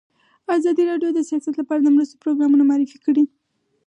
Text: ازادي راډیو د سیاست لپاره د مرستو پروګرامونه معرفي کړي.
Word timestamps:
ازادي 0.57 0.83
راډیو 0.91 1.09
د 1.13 1.19
سیاست 1.29 1.53
لپاره 1.57 1.81
د 1.83 1.87
مرستو 1.95 2.21
پروګرامونه 2.23 2.63
معرفي 2.69 2.97
کړي. 3.05 3.23